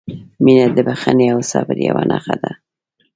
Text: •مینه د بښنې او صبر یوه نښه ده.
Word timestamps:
•مینه 0.43 0.65
د 0.75 0.77
بښنې 0.87 1.27
او 1.33 1.39
صبر 1.51 1.77
یوه 1.87 2.03
نښه 2.11 2.35
ده. 2.41 2.51